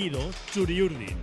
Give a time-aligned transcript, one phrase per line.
[0.00, 1.16] latido Churiurdin.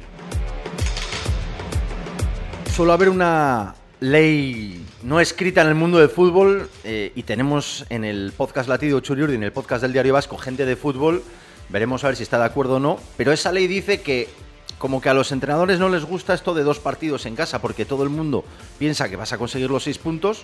[2.76, 8.04] Suele haber una ley no escrita en el mundo del fútbol eh, y tenemos en
[8.04, 11.24] el podcast Latido Churiurdin, el podcast del Diario Vasco, gente de fútbol.
[11.70, 13.00] Veremos a ver si está de acuerdo o no.
[13.18, 14.28] Pero esa ley dice que
[14.78, 17.86] como que a los entrenadores no les gusta esto de dos partidos en casa porque
[17.86, 18.46] todo el mundo
[18.78, 20.44] piensa que vas a conseguir los seis puntos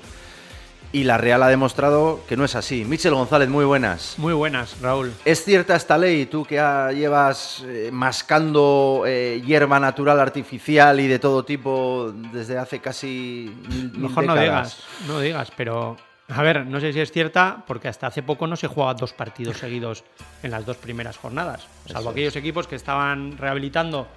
[0.93, 2.85] y la Real ha demostrado que no es así.
[2.85, 4.13] Michel González, muy buenas.
[4.17, 5.11] Muy buenas, Raúl.
[5.25, 6.27] ¿Es cierta esta ley?
[6.27, 6.55] Tú que
[6.95, 13.51] llevas eh, mascando eh, hierba natural, artificial y de todo tipo desde hace casi
[13.93, 15.97] Mejor no digas, no digas, pero
[16.29, 19.13] a ver, no sé si es cierta porque hasta hace poco no se jugaba dos
[19.13, 20.03] partidos seguidos
[20.43, 24.07] en las dos primeras jornadas, salvo Eso aquellos equipos que estaban rehabilitando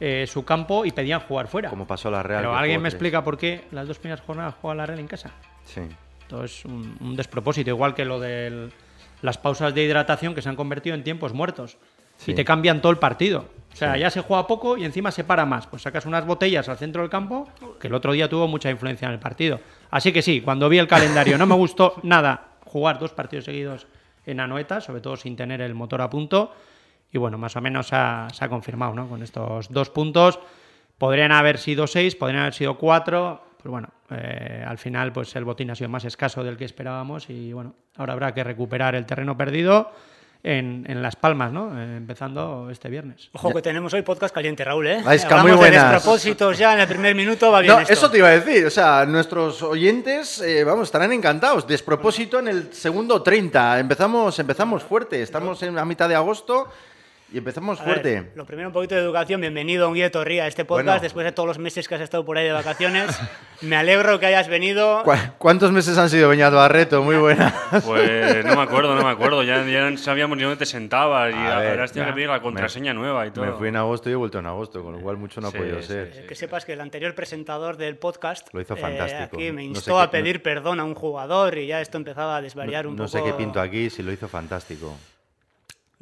[0.00, 1.68] eh, su campo y pedían jugar fuera.
[1.68, 2.40] Como pasó la Real.
[2.40, 5.30] Pero alguien me explica por qué las dos primeras jornadas juega la Real en casa.
[5.64, 5.82] Sí.
[6.22, 8.70] Esto es un, un despropósito, igual que lo de
[9.20, 11.76] las pausas de hidratación que se han convertido en tiempos muertos.
[12.16, 12.32] Sí.
[12.32, 13.46] Y te cambian todo el partido.
[13.72, 14.00] O sea, Sí.
[14.00, 15.66] ya se juega poco y encima se para más.
[15.66, 17.48] Pues sacas unas botellas al centro del campo,
[17.80, 19.60] que el otro día tuvo mucha influencia en el partido.
[19.90, 23.86] Así que sí, cuando vi el calendario no me gustó nada jugar dos partidos seguidos
[24.24, 26.54] en Anoeta, sobre todo sin tener el motor a punto.
[27.12, 29.08] Y bueno, más o menos se ha, se ha confirmado, ¿no?
[29.08, 30.38] Con estos dos puntos.
[30.98, 33.42] Podrían haber sido seis, podrían haber sido cuatro.
[33.62, 37.30] Pues bueno, eh, al final pues el botín ha sido más escaso del que esperábamos
[37.30, 39.92] y bueno, ahora habrá que recuperar el terreno perdido
[40.42, 41.78] en, en Las Palmas, ¿no?
[41.78, 43.30] Eh, empezando este viernes.
[43.32, 45.00] Ojo que tenemos hoy podcast caliente, Raúl, ¿eh?
[45.00, 45.92] Muy de buenas.
[45.92, 47.92] despropósitos ya en el primer minuto, va bien No, esto.
[47.92, 48.66] eso te iba a decir.
[48.66, 51.64] O sea, nuestros oyentes, eh, vamos, estarán encantados.
[51.68, 53.78] Despropósito en el segundo 30.
[53.78, 55.22] Empezamos, empezamos fuerte.
[55.22, 56.68] Estamos en la mitad de agosto
[57.32, 58.30] y empezamos A ver, fuerte.
[58.34, 59.40] lo primero, un poquito de educación.
[59.40, 60.86] Bienvenido, un Ría a este podcast.
[60.86, 61.00] Bueno.
[61.00, 63.18] Después de todos los meses que has estado por ahí de vacaciones,
[63.62, 65.02] me alegro que hayas venido.
[65.02, 67.02] ¿Cu- ¿Cuántos meses han sido, Beñat Barreto?
[67.02, 67.54] Muy buena.
[67.84, 69.42] Pues no me acuerdo, no me acuerdo.
[69.42, 72.40] Ya, ya no sabíamos ni dónde te sentabas y ver, habrás tenido que pedir la
[72.42, 73.46] contraseña nueva y todo.
[73.46, 75.50] Me fui en agosto y he vuelto en agosto, con lo cual mucho no ha
[75.50, 76.12] Sí, podido sí, ser.
[76.14, 79.36] Eh, Que sepas que el anterior presentador del podcast Lo hizo eh, fantástico.
[79.36, 81.80] aquí me No instó sé a qué- no- pedir perdón a un jugador y ya
[81.80, 83.18] esto empezaba a desvariar un No poco.
[83.18, 84.94] sé qué pinto aquí, si lo hizo fantástico.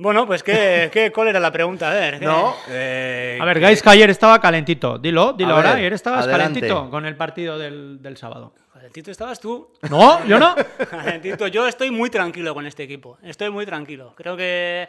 [0.02, 1.90] Bueno, pues ¿qué, qué, ¿cuál era la pregunta?
[1.90, 2.18] A ver.
[2.18, 2.24] ¿qué?
[2.24, 4.96] No, eh, A ver, Gais, que ayer estaba calentito.
[4.98, 5.70] Dilo, dilo A ahora.
[5.70, 6.60] ver, Ayer estabas adelante.
[6.60, 8.54] calentito con el partido del, del sábado.
[8.72, 9.68] Calentito estabas tú.
[9.90, 10.54] No, yo no.
[10.90, 13.18] Calentito, yo estoy muy tranquilo con este equipo.
[13.22, 14.14] Estoy muy tranquilo.
[14.16, 14.88] Creo que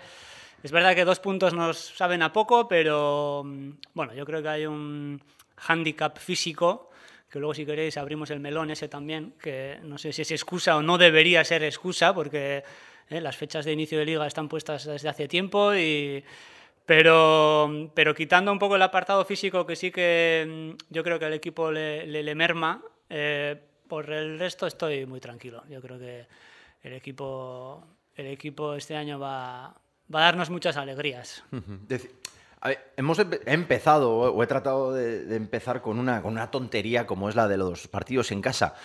[0.64, 4.48] es verdad que dos puntos nos saben a poco, pero mm, bueno, yo creo que
[4.48, 5.22] hay un
[5.58, 6.90] hándicap físico
[7.30, 10.78] que luego si queréis abrimos el melón ese también, que no sé si es excusa
[10.78, 12.64] o no debería ser excusa, porque
[13.12, 16.24] eh, las fechas de inicio de liga están puestas desde hace tiempo y...
[16.86, 21.26] Pero, pero quitando un poco el apartado físico que sí que mm, yo creo que
[21.26, 23.56] al equipo le, le- merma, eh,
[23.88, 25.64] por el resto estoy muy tranquilo.
[25.70, 26.26] Yo creo que
[26.84, 27.86] el equipo,
[28.16, 29.74] el equipo este año va,
[30.14, 31.44] va a darnos muchas alegrías.
[32.98, 37.30] Hemos he empezado, o he tratado de, de empezar con una, con una tontería como
[37.30, 38.76] es la de los partidos en casa.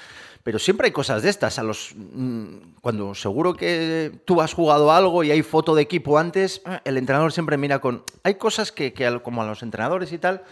[0.46, 1.58] Pero siempre hay cosas de estas.
[1.58, 6.18] A los, mm, cuando seguro que tú has jugado algo y hay foto de equipo
[6.18, 8.04] antes, el entrenador siempre mira con.
[8.22, 10.44] Hay cosas que, que como a los entrenadores y tal,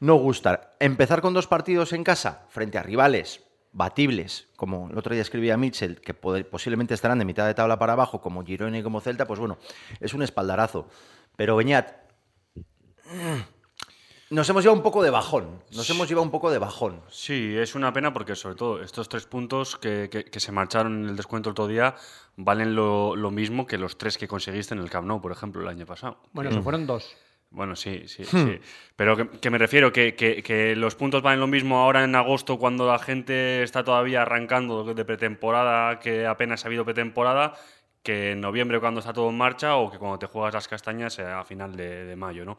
[0.00, 0.60] no gustan.
[0.80, 5.58] Empezar con dos partidos en casa frente a rivales batibles, como el otro día escribía
[5.58, 9.26] Mitchell, que posiblemente estarán de mitad de tabla para abajo, como Girona y como Celta,
[9.26, 9.58] pues bueno,
[10.00, 10.88] es un espaldarazo.
[11.36, 11.92] Pero Beñat,
[14.34, 15.62] nos hemos llevado un poco de bajón.
[15.72, 17.00] Nos hemos llevado un poco de bajón.
[17.08, 21.04] Sí, es una pena porque sobre todo estos tres puntos que, que- que se marcharon
[21.04, 21.94] en el descuento el otro día
[22.36, 25.62] valen lo, lo mismo que los tres que conseguiste en el Camp Nou, por ejemplo,
[25.62, 26.18] el año pasado.
[26.32, 27.14] Bueno, se fueron dos.
[27.50, 28.58] Bueno, sí, sí, sí.
[28.96, 32.14] Pero que, que me refiero que, que- que los puntos valen lo mismo ahora en
[32.16, 37.54] agosto cuando la gente está todavía arrancando de pretemporada, que apenas ha habido pretemporada,
[38.02, 41.18] que en noviembre cuando está todo en marcha o que cuando te juegas las castañas
[41.20, 42.58] a final de, de mayo, ¿no?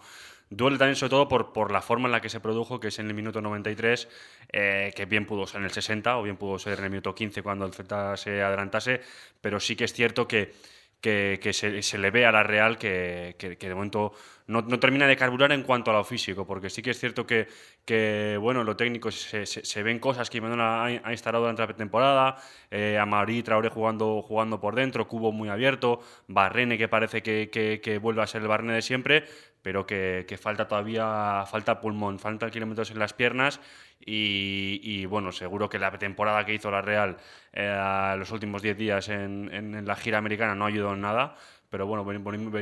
[0.49, 2.99] Duele también sobre todo por, por la forma en la que se produjo, que es
[2.99, 4.07] en el minuto 93,
[4.53, 7.15] eh, que bien pudo ser en el 60 o bien pudo ser en el minuto
[7.15, 9.01] 15 cuando el Celta se adelantase,
[9.41, 10.53] pero sí que es cierto que
[11.01, 14.13] que, se, se le ve a la Real que- que de momento
[14.47, 18.37] no, termina de carburar en cuanto a lo físico, porque sí que es cierto que,
[18.39, 22.35] bueno, lo técnico se, ven cosas que Imanol ha, instalado durante la pretemporada,
[22.69, 27.97] eh, Amarí Traoré jugando, jugando por dentro, Cubo muy abierto, Barrene que parece que, que-
[27.97, 29.25] vuelve a ser el Barrene de siempre,
[29.61, 33.59] pero que, falta todavía, falta pulmón, falta kilómetros en las piernas
[33.99, 37.17] Y, bueno, seguro que la temporada que hizo la Real
[37.53, 41.35] eh, los últimos 10 días en la gira americana no ayudó en nada
[41.69, 42.05] pero bueno,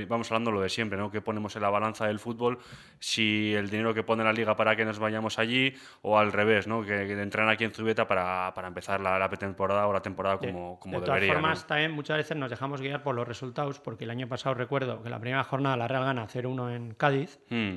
[0.07, 1.11] vamos hablando lo de siempre, ¿no?
[1.11, 2.57] Que ponemos en la balanza del fútbol
[2.99, 6.67] si el dinero que pone la liga para que nos vayamos allí o al revés,
[6.67, 6.81] ¿no?
[6.81, 10.37] Que, que entran aquí en Zubeta para, para empezar la, la pretemporada o la temporada
[10.37, 11.27] como, como de debería.
[11.29, 11.67] todas formas, ¿no?
[11.67, 15.09] también muchas veces nos dejamos guiar por los resultados, porque el año pasado recuerdo que
[15.09, 17.75] la primera jornada la Real gana 0-1 en Cádiz, Mm,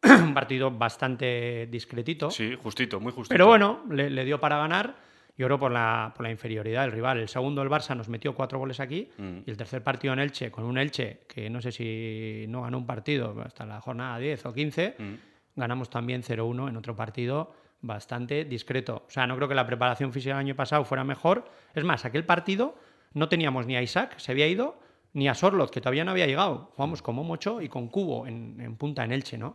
[0.22, 2.30] un partido bastante discretito.
[2.30, 3.34] sí, justito, muy justito.
[3.34, 5.07] Pero bueno, le, le dio para ganar.
[5.46, 7.18] Creo por la, por la inferioridad del rival.
[7.18, 9.08] El segundo, el Barça, nos metió cuatro goles aquí.
[9.18, 9.38] Mm.
[9.46, 12.78] Y el tercer partido en Elche, con un Elche que no sé si no ganó
[12.78, 15.14] un partido hasta la jornada 10 o 15, Mm.
[15.56, 19.04] ganamos también 0-1 en otro partido bastante discreto.
[19.06, 21.44] O sea, no creo que la preparación física del año pasado fuera mejor.
[21.74, 22.74] Es más, aquel partido
[23.14, 24.78] no teníamos ni a Isaac, se había ido,
[25.12, 26.72] ni a Sorloth, que todavía no había llegado.
[26.74, 29.54] Jugamos con Momocho y con Cubo en, en punta en Elche, ¿no?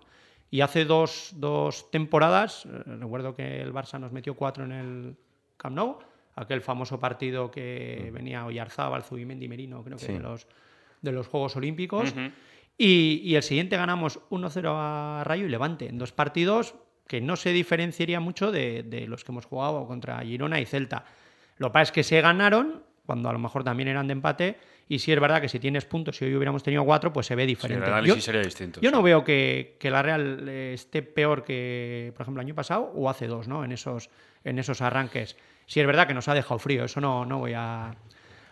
[0.49, 5.15] Y hace dos, dos temporadas, eh, recuerdo que el Barça nos metió cuatro en el
[5.57, 5.99] Camp Nou,
[6.35, 10.13] aquel famoso partido que venía Oyarzábal, Zubimendi, Merino, creo que Sí.
[10.13, 10.47] de, los,
[11.01, 12.13] de los Juegos Olímpicos.
[12.77, 16.75] Y el siguiente ganamos 1-0 a Rayo y Levante, en dos partidos
[17.07, 21.05] que no se diferenciaría mucho de, de los que hemos jugado contra Girona y Celta.
[21.57, 24.57] Lo que pasa es que se ganaron cuando a lo mejor también eran de empate.
[24.89, 27.35] Y sí es verdad que si tienes puntos, si hoy hubiéramos tenido cuatro, pues se
[27.35, 27.83] ve Sí, diferente.
[27.85, 28.81] el Yo- análisis sería distinto.
[28.81, 28.95] yo sí.
[28.95, 32.91] no veo que, que la Real eh, esté peor que, por ejemplo, el año pasado
[32.95, 33.63] o hace dos, ¿no?
[33.63, 34.09] En esos,
[34.43, 35.37] en esos arranques.
[35.65, 37.95] Sí es verdad que nos ha dejado frío, eso no, no voy a,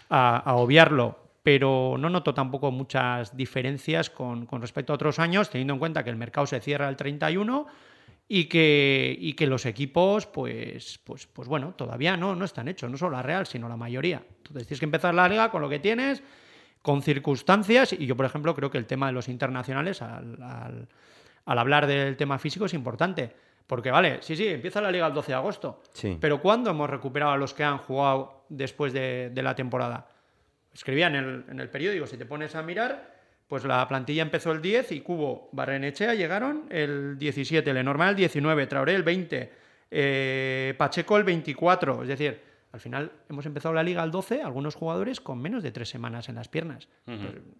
[0.09, 5.49] a- a obviarlo, pero no noto tampoco muchas diferencias con, con respecto a otros años,
[5.49, 7.67] teniendo en cuenta que el mercado se cierra el 31
[8.33, 12.89] y que, y que los equipos, pues, pues, pues bueno, todavía no, no están hechos,
[12.89, 14.23] no solo la Real, sino la mayoría.
[14.37, 16.23] Entonces tienes que empezar la liga con lo que tienes,
[16.81, 20.87] con circunstancias, y yo, por ejemplo, creo que el tema de los internacionales, al, al-
[21.43, 23.33] al hablar del tema físico, es importante.
[23.67, 26.17] Porque, vale, sí, sí, empieza la liga el 12 de agosto, Sí.
[26.21, 30.07] pero ¿cuándo hemos recuperado a los que han jugado después de, de la temporada?
[30.73, 33.13] Escribía en el, en el periódico, si te pones a mirar,
[33.51, 38.65] pues la plantilla empezó el 10 y Cubo, Barrenechea llegaron el 17, Lenormand el 19,
[38.65, 39.51] Traoré el 20,
[39.91, 42.03] eh, Pacheco el 24.
[42.03, 42.39] Es decir,
[42.71, 46.29] al final hemos empezado la liga al 12, algunos jugadores con menos de tres semanas
[46.29, 46.87] en las piernas.
[47.03, 47.19] Pues,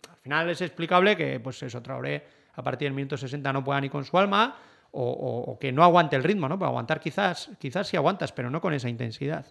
[0.09, 2.23] al final es explicable que, pues eso, Traoré
[2.53, 4.55] a partir del minuto 60 no pueda ni con su alma
[4.91, 6.57] o, o- o que no aguante el ritmo, ¿no?
[6.57, 9.45] Para aguantar quizás, quizás sí aguantas, pero no con esa intensidad.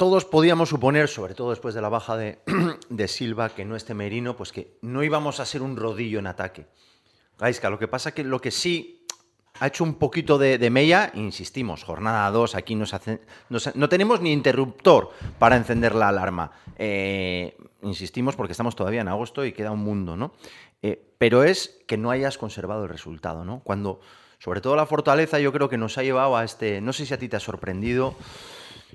[0.00, 2.38] Todos podíamos suponer, sobre todo después de la baja de,
[2.88, 6.26] de Silva, que no esté Merino, pues que no íbamos a ser un rodillo en
[6.26, 6.64] ataque.
[7.38, 9.04] Gaisca, lo que pasa que lo que sí
[9.58, 12.94] ha hecho un poquito de, de mella, insistimos, jornada 2, aquí nos
[13.74, 16.52] no tenemos ni interruptor para encender la alarma.
[16.78, 20.32] Eh, insistimos porque estamos todavía en agosto y queda un mundo, ¿no?
[20.80, 23.60] Eh, pero es que no hayas conservado el resultado, ¿no?
[23.64, 24.00] Cuando,
[24.38, 27.12] sobre todo la fortaleza, yo creo que nos ha llevado a este, no sé si
[27.12, 28.16] a ti te ha sorprendido,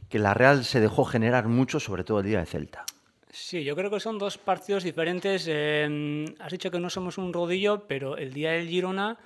[0.09, 2.85] que la Real se dejó generar mucho, sobre todo el día de Celta.
[3.31, 5.45] Sí, yo creo que son dos partidos diferentes.
[5.49, 9.17] Eh, has dicho que no somos un rodillo, pero el día del Girona,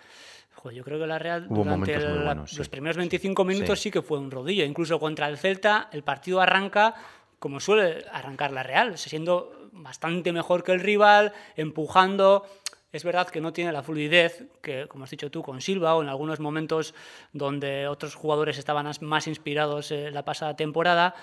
[0.56, 2.58] joder, yo creo que la Real Hubo durante momentos muy el- buenos, sí.
[2.58, 3.84] los primeros 25 minutos Sí.
[3.84, 3.92] sí.
[3.92, 4.66] que fue un rodillo.
[4.66, 6.96] Incluso contra el Celta, el partido arranca
[7.38, 12.46] como suele arrancar la Real, siendo bastante mejor que el rival, empujando.
[12.92, 16.02] Es verdad que no tiene la fluidez que, como has dicho tú, con Silva o
[16.02, 16.96] en algunos momentos
[17.34, 21.14] donde otros jugadores estaban más inspirados eh, la pasada temporada.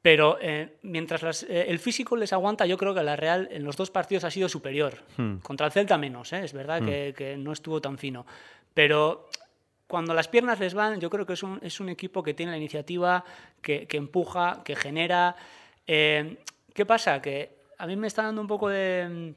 [0.00, 3.64] Pero eh, mientras las- eh, el físico les aguanta, yo creo que la Real en
[3.64, 5.02] los dos partidos ha sido superior.
[5.42, 6.44] Contra el Celta menos, ¿eh?
[6.44, 8.24] es verdad que, que no estuvo tan fino.
[8.72, 9.28] Pero
[9.88, 12.52] cuando las piernas les van, yo creo que es un, es un equipo que tiene
[12.52, 13.24] la iniciativa,
[13.60, 15.34] que, que empuja, que genera.
[15.86, 16.36] Eh,
[16.72, 17.20] ¿Qué pasa?
[17.20, 19.34] Que a mí me está dando un poco de...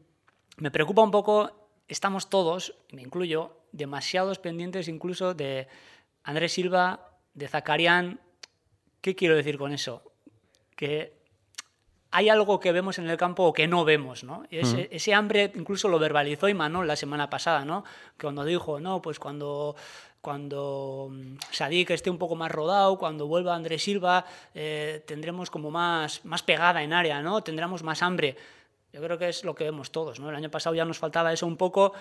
[0.62, 1.50] Me preocupa un poco,
[1.88, 5.68] estamos todos, me incluyo, demasiados pendientes incluso de
[6.24, 8.20] Andrés Silva, de Zacarián.
[9.02, 10.04] ¿Qué quiero decir con eso?
[10.76, 11.18] Que
[12.12, 14.44] hay algo que vemos en el campo o que no vemos, ¿no?
[14.52, 17.84] Ese, ese hambre incluso lo verbalizó Imanol la semana pasada, ¿no?
[18.22, 19.76] Cuando dijo, no, pues cuando,
[20.22, 25.72] cuando mm, Sadik esté un poco más rodado, cuando vuelva Andrés Silva, eh, tendremos como
[25.72, 27.42] más, más pegada en área, ¿no?
[27.42, 28.38] Tendremos más hambre.
[28.94, 30.30] Yo creo que es lo que vemos todos, ¿no?
[30.30, 31.94] El año pasado ya nos faltaba eso un poco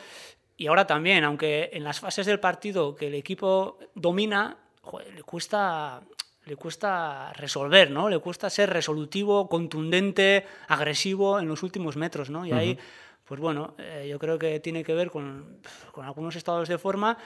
[0.56, 5.22] y ahora también, aunque en las fases del partido que el equipo domina, joder, le
[5.22, 6.02] cuesta
[6.44, 8.08] le cuesta resolver, ¿no?
[8.08, 12.44] Le cuesta ser resolutivo, contundente, agresivo en los últimos metros, ¿no?
[12.44, 12.78] Y ahí,
[13.24, 15.60] pues bueno, eh, yo creo que tiene que ver con,
[15.92, 17.18] con algunos estados de forma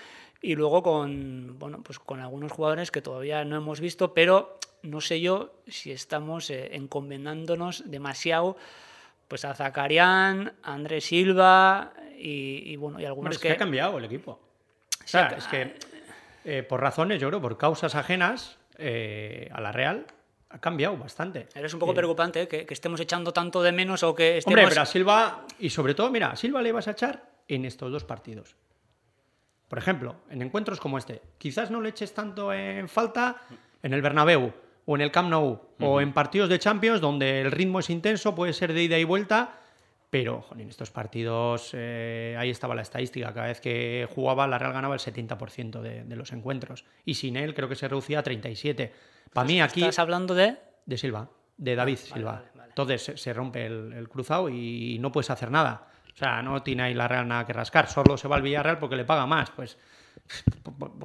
[0.43, 5.01] y luego con, bueno, pues con algunos jugadores que todavía no hemos visto, pero no
[5.01, 8.57] sé yo si estamos eh, encomendándonos demasiado
[9.29, 13.53] pues a Zacarián, a Andrés Silva y, y, bueno, y Hombre, algunos es que...
[13.53, 14.33] ha cambiado el equipo.
[15.03, 15.75] O sea, es que
[16.45, 20.07] eh, por razones, yo creo, por causas ajenas eh, a la Real,
[20.51, 21.49] ha cambiado bastante.
[21.55, 22.49] Eres un poco preocupante ¿eh?
[22.49, 24.59] que, que estemos echando tanto de menos o que estemos...
[24.59, 27.65] Hombre, pero a Silva, y sobre todo, mira, a Silva le vas a echar en
[27.65, 28.57] estos dos partidos.
[29.69, 33.37] Por ejemplo, en encuentros como este, quizás no le eches tanto en falta
[33.83, 34.53] en el Bernabéu
[34.87, 38.35] o en el Camp Nou o en partidos de Champions donde el ritmo es intenso,
[38.35, 39.59] puede ser de ida y vuelta,
[40.11, 44.59] pero joder, en estos partidos eh, ahí estaba la estadística, cada vez que jugaba la
[44.59, 48.21] Real ganaba el 70% de, de los encuentros y sin él creo que se reducía
[48.21, 48.93] a 37.
[49.33, 50.57] Para mí aquí ¿Estás hablando de...?
[50.87, 52.33] de Silva, de David Silva.
[52.33, 52.69] vale, vale.
[52.69, 55.89] Entonces se, se rompe el, el cruzado y no puedes hacer nada.
[56.13, 57.89] O sea, no tiene ahí la Real nada que rascar.
[57.89, 59.51] Solo se va al Villarreal porque le paga más.
[59.51, 59.79] Pues,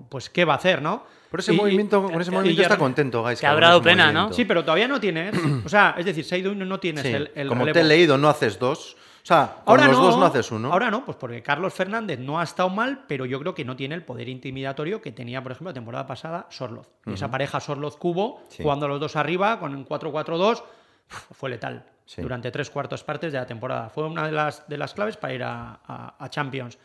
[0.09, 1.03] pues ¿qué va a hacer, no?
[1.29, 3.89] Por ese Y- movimiento, con ese y movimiento está contento, Gaisca, Te habrá dado ese
[3.89, 4.33] pena, ¿no?
[4.33, 5.33] Sí, pero todavía no tienes.
[5.65, 7.65] O sea, es decir, se ha ido y no, no tienes Sí, el, el Como
[7.71, 8.95] te he leído, no haces dos.
[9.21, 10.71] O sea, con Ahora los no, dos no haces uno.
[10.73, 13.75] Ahora no, pues porque Carlos Fernández no ha estado mal, pero yo creo que no
[13.75, 16.87] tiene el poder intimidatorio que tenía, por ejemplo, la temporada pasada Sorloz.
[17.05, 18.63] Y Esa pareja Sorloz-Cubo, Sí.
[18.63, 20.63] jugando los dos arriba, con un 4-4-2,
[21.11, 22.23] uf, fue letal Sí.
[22.23, 23.89] durante tres cuartos partes de la temporada.
[23.89, 26.79] Fue una de las, de las claves para ir a, a- a Champions.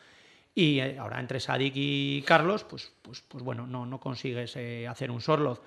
[0.55, 4.87] Y eh, ahora entre Sadik y Carlos, pues, pues, pues bueno, no, no consigues eh,
[4.87, 5.61] hacer un Sorloz.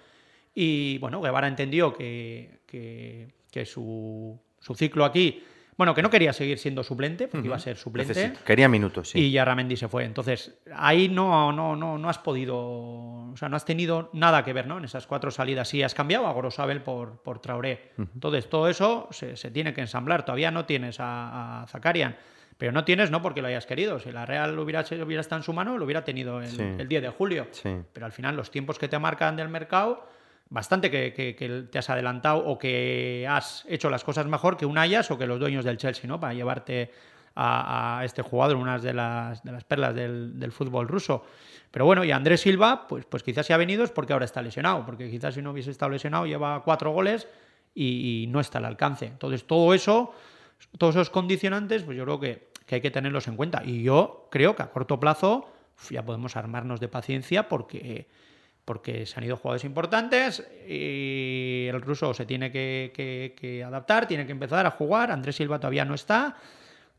[0.55, 5.43] Y bueno, Guevara entendió que, que- que su, su ciclo aquí,
[5.77, 8.13] bueno, que no quería seguir siendo suplente, porque iba a ser suplente.
[8.33, 9.19] Necesi- Quería minutos, sí.
[9.19, 10.03] Y ya Ramendi se fue.
[10.05, 14.53] Entonces, ahí no, no, no, no has podido, o sea, no has tenido nada que
[14.53, 14.77] ver, ¿no?
[14.79, 17.91] En esas cuatro salidas sí has cambiado a Gorosabel por, por Traoré.
[17.97, 20.23] Entonces, todo eso se, se tiene que ensamblar.
[20.25, 22.17] Todavía no tienes a, a Zakarian.
[22.57, 23.99] Pero no tienes, no porque lo hayas querido.
[23.99, 26.61] Si la Real hubiera, hubiera estado en su mano, lo hubiera tenido el, Sí.
[26.61, 27.47] el 10 de julio.
[27.51, 27.69] Sí.
[27.93, 30.07] Pero al final, los tiempos que te marcan del mercado,
[30.49, 34.65] bastante que, que- que te has adelantado o que has hecho las cosas mejor que
[34.65, 36.19] un Ayas o que los dueños del Chelsea, ¿no?
[36.19, 36.91] Para llevarte
[37.35, 41.25] a, a este jugador, una de las, de las perlas del, del fútbol ruso.
[41.69, 44.41] Pero bueno, y Andrés Silva, pues, pues quizás se ha venido es porque ahora está
[44.41, 47.27] lesionado, porque quizás si no hubiese estado lesionado lleva cuatro goles
[47.75, 49.05] y, y no está al alcance.
[49.05, 50.15] Entonces, todo eso,
[50.77, 53.63] todos esos condicionantes, pues yo creo que, que hay que tenerlos en cuenta.
[53.65, 55.49] Y yo creo que a corto plazo
[55.89, 58.07] ya podemos armarnos de paciencia porque
[58.65, 64.09] porque se han ido jugadores importantes y el ruso se tiene que, que- que adaptar,
[64.09, 66.35] tiene que empezar a jugar, Andrés Silva todavía no está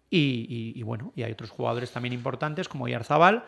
[0.08, 3.44] y, y- y bueno, y hay otros jugadores también importantes como Yarzabal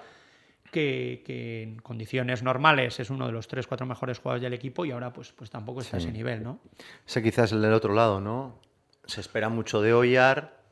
[0.71, 4.85] que, que en condiciones normales es uno de los tres, cuatro mejores jugadores del equipo
[4.85, 6.59] y ahora pues, pues tampoco está a ese nivel, ¿no?
[7.07, 8.59] Ese quizás es el del otro lado, ¿no?
[9.05, 10.63] Se espera mucho de Oyar.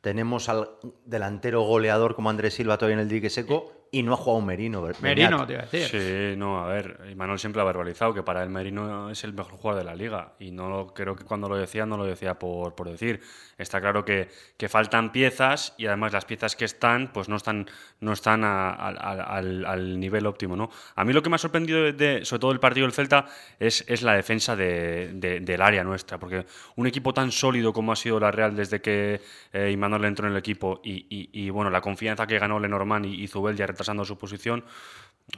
[0.00, 0.70] Tenemos al
[1.04, 4.82] delantero goleador como Andrés Silva todavía en el dique seco y no ha jugado Merino.
[4.82, 5.00] Beñat.
[5.02, 5.88] Merino, te iba a decir.
[6.32, 9.52] Sí, no, a ver, Manuel siempre ha verbalizado que para él Merino es el mejor
[9.54, 12.38] jugador de la liga y no lo- creo que cuando lo decía no lo decía
[12.38, 13.20] por, por decir.
[13.56, 17.66] Está claro que, que faltan piezas y además las piezas que están pues no están,
[18.00, 20.54] no están a- al- al, al- al nivel óptimo.
[20.56, 20.70] ¿no?
[20.94, 23.26] A mí lo que me ha sorprendido, de, de- sobre todo el partido del Celta,
[23.58, 27.92] es, es la defensa de- de- del área nuestra, porque un equipo tan sólido como
[27.92, 29.20] ha sido la Real desde que
[29.52, 33.06] eh, Imanol entró en el equipo y, y- y, bueno, la confianza que ganó Lenormand
[33.06, 34.64] y, y Zubel ya retrasando su posición,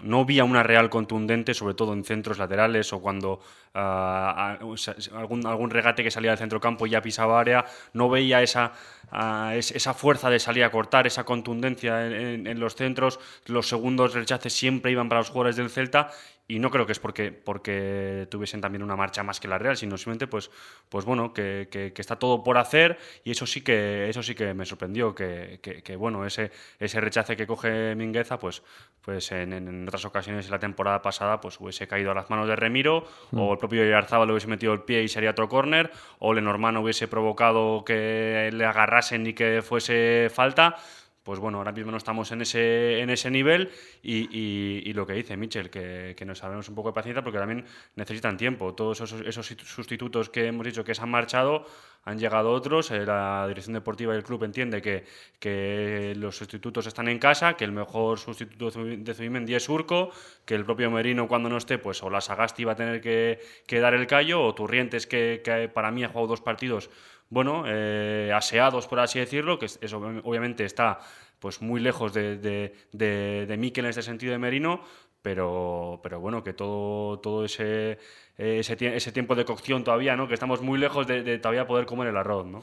[0.02, 3.40] no vi a una Real contundente, sobre todo en centros laterales o cuando
[3.74, 8.72] ah, ah, algún, algún regate que salía del centrocampo ya pisaba área, no veía esa,
[9.10, 13.18] ah, es- esa fuerza de salir a cortar, esa contundencia en, en- en los centros,
[13.46, 16.10] los segundos rechaces siempre iban para los jugadores del Celta
[16.54, 19.76] y no creo que es porque, porque tuviesen también una marcha más que la Real,
[19.76, 20.50] sino simplemente pues,
[20.88, 24.34] pues bueno, que, que- que está todo por hacer y eso sí que, eso sí
[24.34, 28.62] que me sorprendió, que, que- bueno, ese, ese rechace que coge Mingueza, pues,
[29.02, 32.48] pues en, en otras ocasiones en la temporada pasada pues hubiese caído a las manos
[32.48, 35.90] de Remiro, o el propio Yarzábal le hubiese metido el pie y sería otro córner,
[36.18, 40.76] o Lenormand hubiese provocado que le agarrasen y que fuese falta.
[41.22, 43.70] Pues bueno, ahora mismo no estamos en ese, en ese nivel
[44.02, 48.38] y, lo que dice Michel, que, nos hablemos un poco de paciencia porque también necesitan
[48.38, 48.74] tiempo.
[48.74, 51.66] Todos esos, esos sustitutos que hemos dicho que se han marchado,
[52.04, 52.90] han llegado otros.
[52.90, 55.04] eh, la dirección deportiva del club entiende que,
[55.38, 60.10] que los sustitutos están en casa, que el mejor sustituto de Zubimendi es Urco,
[60.46, 63.40] que el propio Merino cuando no esté, pues o la Sagasti va a tener que,
[63.66, 66.90] que dar el callo, o Turrientes, que, que para mí ha jugado dos partidos
[67.30, 70.98] bueno, eh, aseados, por así decirlo, que es- eso obviamente está
[71.38, 74.82] pues muy lejos de, de, de, de Mikel en este sentido de Merino,
[75.22, 77.98] pero, pero bueno, que todo, todo ese,
[78.36, 80.28] ese, tie- ese tiempo de cocción todavía, ¿no?
[80.28, 82.62] Que estamos muy lejos de, de todavía poder comer el arroz, ¿no?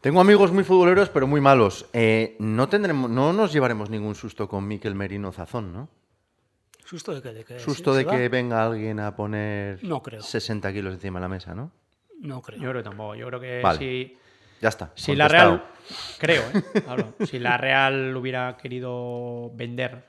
[0.00, 1.86] Tengo amigos muy futboleros, pero muy malos.
[1.94, 5.88] Eh, no, tendremos, no nos llevaremos ningún susto con Miquel Merino Zazón, ¿no?
[6.84, 7.32] ¿Susto de qué?
[7.32, 8.12] ¿De que Susto de va?
[8.16, 10.20] que venga alguien a poner No creo.
[10.20, 11.70] 60 kilos encima de la mesa, ¿no?
[12.24, 12.58] No creo.
[12.60, 13.14] Yo creo que tampoco.
[13.14, 13.78] Yo creo que Vale.
[13.78, 14.18] si,
[14.60, 14.90] Ya está.
[14.94, 15.28] si la.
[15.28, 15.64] Real.
[16.18, 16.62] Creo, ¿eh?
[16.88, 17.14] Hablo.
[17.26, 20.04] Si la Real hubiera querido vender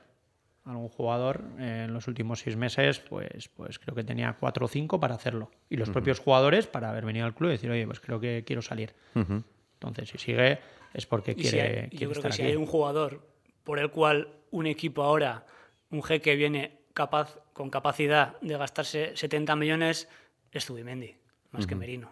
[0.64, 4.68] algún jugador eh, en los últimos seis meses, pues, pues creo que tenía cuatro o
[4.68, 5.50] cinco para hacerlo.
[5.70, 8.42] Y los propios jugadores para haber venido al club y decir, oye, pues creo que
[8.44, 8.94] quiero salir.
[9.14, 10.58] Entonces, si sigue,
[10.94, 13.24] es porque Y si quiere, hay- quiere yo creo estar que si hay un jugador
[13.62, 15.44] por el cual un equipo ahora,
[15.90, 20.08] un jeque viene capaz, con capacidad de gastarse 70 millones,
[20.50, 21.14] es Zubimendi,
[21.56, 22.10] más que Merino.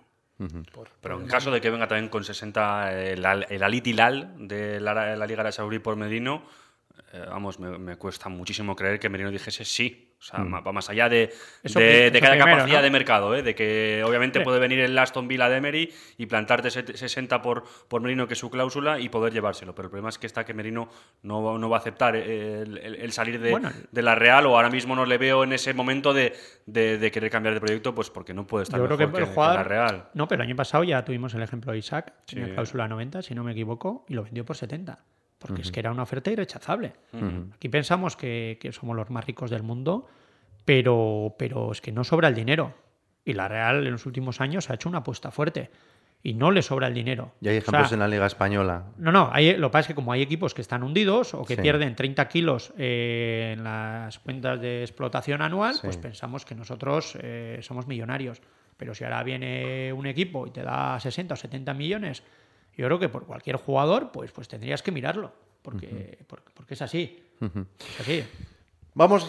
[0.72, 3.62] Por- Pero por en el caso de que venga también con 60 el, Al- el
[3.62, 6.42] Al Hilal de la, la Liga de Saudí por Medino,
[7.12, 10.10] eh, vamos, me, me cuesta muchísimo creer que Merino dijese sí.
[10.16, 11.24] O sea, ma- va más allá de,
[11.62, 12.82] Eso de, que primero, capacidad ¿no?
[12.84, 13.42] de mercado, ¿eh?
[13.42, 14.44] de que obviamente Sí.
[14.44, 18.32] puede venir el Aston Villa de Emery y plantarte set- 60 por, por Merino, que
[18.32, 19.74] es su cláusula, y poder llevárselo.
[19.74, 20.88] Pero el problema es que está que Merino
[21.22, 23.70] no, va- no va a aceptar eh, el, el- el salir de, Bueno.
[23.90, 26.32] de la Real, o ahora mismo no le veo en ese momento de,
[26.64, 29.28] de- querer cambiar de proyecto, pues porque no puede estar Yo creo mejor que el
[29.28, 29.56] que jugador.
[29.56, 30.08] la Real.
[30.14, 32.36] No, pero el año pasado ya tuvimos el ejemplo de Isaac, Sí.
[32.40, 35.04] cláusula 90, si no me equivoco, y lo vendió por 70.
[35.46, 36.92] Porque es que era una oferta irrechazable.
[37.54, 40.06] Aquí pensamos que, que somos los más ricos del mundo,
[40.64, 42.74] pero, pero es que no sobra el dinero.
[43.24, 45.70] Y la Real en los últimos años ha hecho una apuesta fuerte.
[46.22, 47.34] Y no le sobra el dinero.
[47.42, 48.84] Y hay O sea, ejemplos en la Liga Española.
[48.96, 51.44] no, no, hay, lo que pasa es que como hay equipos que están hundidos o
[51.44, 51.60] que Sí.
[51.60, 56.00] pierden 30 kilos eh, en las cuentas de explotación anual, pues Sí.
[56.00, 58.40] pensamos que nosotros eh, somos millonarios.
[58.78, 62.22] Pero si ahora viene un equipo y te da 60 o 70 millones,
[62.76, 65.32] yo creo que por cualquier jugador, pues, pues tendrías que mirarlo.
[65.62, 67.22] Porque, porque, porque es así.
[67.40, 68.24] Es así.
[68.94, 69.28] Vamos,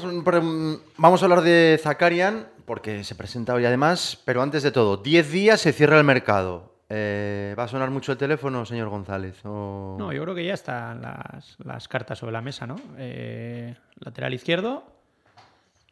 [0.98, 5.32] vamos a hablar de Zakarian, porque se presenta hoy además, pero antes de todo, 10
[5.32, 6.74] días se cierra el mercado.
[6.88, 9.40] Eh, ¿Va a sonar mucho el teléfono, señor González?
[9.44, 12.76] o- No, yo creo que ya están las, las cartas sobre la mesa, ¿no?
[12.98, 14.84] Eh, lateral izquierdo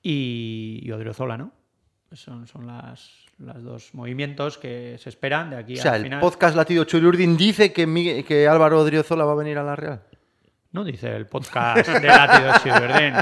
[0.03, 1.51] y, y Odriozola, ¿no?
[2.11, 6.03] Son, son las, las dos movimientos que se esperan de aquí o sea, al el
[6.03, 6.19] final.
[6.21, 10.01] podcast Latido Chulurdin dice que, Migue- que Álvaro Odriozola va a venir a la Real.
[10.71, 13.13] No dice el podcast de Latido Chiverdén,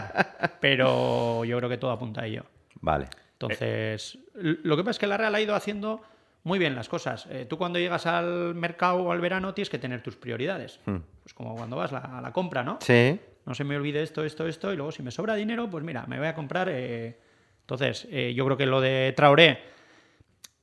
[0.59, 2.45] pero yo creo que todo apunta a ello.
[2.79, 3.07] Vale.
[3.33, 6.01] Entonces, lo que pasa es que la Real ha ido haciendo
[6.43, 7.27] muy bien las cosas.
[7.29, 10.79] Eh, tú cuando llegas al mercado o al verano tienes que tener tus prioridades.
[10.85, 12.77] Pues como cuando vas la- a la compra, ¿no?
[12.81, 13.19] Sí.
[13.45, 16.05] no se me olvide esto, esto, esto, y luego si me sobra dinero, pues mira,
[16.07, 16.69] me voy a comprar.
[16.69, 17.17] eh,
[17.61, 19.59] Entonces, eh, yo creo que lo de Traoré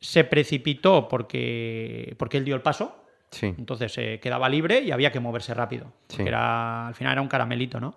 [0.00, 3.46] se precipitó porque, porque él dio el paso, Sí.
[3.58, 6.22] entonces eh, quedaba libre y había que moverse rápido, Sí.
[6.22, 7.94] era, al final era un caramelito, ¿no?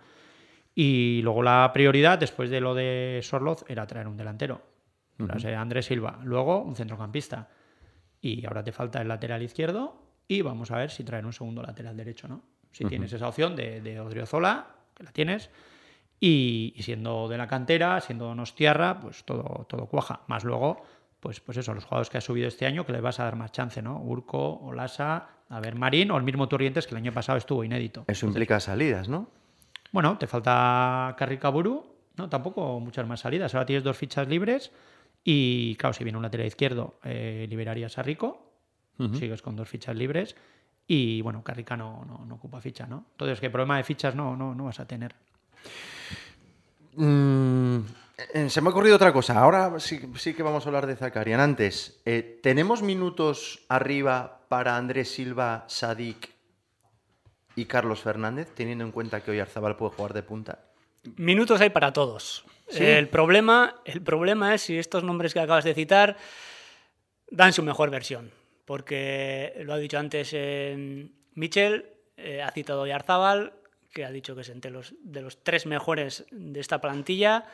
[0.76, 4.62] Y luego la prioridad, después de lo de Sorloz, era traer un delantero.
[5.36, 7.48] Ese Andrés Silva, luego un centrocampista.
[8.22, 11.62] Y ahora te falta el lateral izquierdo y vamos a ver si traen un segundo
[11.62, 12.42] lateral derecho, ¿no?
[12.72, 15.50] Si tienes esa opción de, de Odriozola, que la tienes,
[16.20, 20.22] y, y siendo de la cantera, siendo Donostiarra, pues todo, todo cuaja.
[20.28, 20.82] Más luego,
[21.22, 23.36] pues, pues eso, los jugadores que has subido este año, que les vas a dar
[23.36, 24.02] más chance, ¿no?
[24.02, 28.04] Urco, Olasa, a ver, Marín o el mismo Turrientes que el año pasado estuvo inédito.
[28.08, 29.30] Eso implica salidas, ¿no?
[29.92, 31.86] Bueno, te falta Carricaburu,
[32.18, 33.54] no, tampoco muchas más salidas.
[33.54, 34.72] Ahora tienes dos fichas libres
[35.24, 38.48] y, claro, si viene un lateral izquierdo, eh, liberarías a Rico,
[39.14, 40.36] sigues con dos fichas libres
[40.88, 43.06] y, bueno, Carrica no, no, no ocupa ficha, ¿no?
[43.12, 45.16] Entonces, ¿qué problema de fichas no, no, no vas a tener?
[46.96, 47.80] Mm,
[48.50, 49.40] se me ha ocurrido otra cosa.
[49.40, 51.40] Ahora sí, sí que vamos a hablar de Zakarian.
[51.40, 56.30] Antes, eh, ¿tenemos minutos arriba para Andrés Silva, Sadik
[57.56, 60.60] y Carlos Fernández, teniendo en cuenta que hoy Arzabal puede jugar de punta?
[61.18, 62.46] Minutos hay para todos.
[62.70, 62.84] Sí.
[62.84, 66.18] El, problema, el problema es si estos nombres que acabas de citar
[67.30, 68.32] dan su mejor versión.
[68.66, 73.54] Porque lo ha dicho antes eh, Michel, eh, ha citado Yarzábal,
[73.92, 77.46] que ha dicho que es entre los, de los tres mejores de esta plantilla.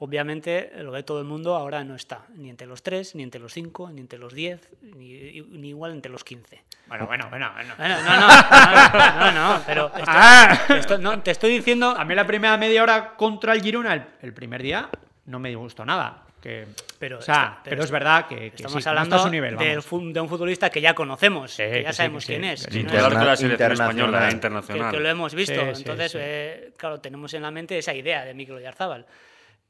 [0.00, 3.40] Obviamente, lo ve todo el mundo ahora no está, ni entre los tres, ni entre
[3.40, 6.62] los cinco, ni entre los diez, ni, ni igual entre los quince.
[6.86, 7.50] Bueno, bueno, bueno.
[7.52, 7.74] bueno.
[7.76, 10.56] Bueno, no, no, no, no, no, pero esto- Ah.
[10.68, 13.92] te estoy- no, te estoy diciendo A mí la primera media hora contra el Girona,
[13.94, 14.88] el, el primer día,
[15.26, 16.22] no me gustó nada.
[16.40, 16.68] Que,
[17.00, 19.26] Pero o sea, está- pero, pero es verdad que, que Estamos sí, hablando está a
[19.26, 19.82] su nivel.
[19.82, 22.64] fu- de un futbolista que ya conocemos, Sí, que ya que sabemos sí, quién es.
[22.64, 23.90] que de la selección Internacional.
[23.90, 24.90] española, internacional.
[24.92, 25.60] que lo hemos visto.
[25.60, 26.18] Entonces, sí.
[26.20, 29.04] eh, claro, tenemos en la mente esa idea de Mikel Oyarzábal.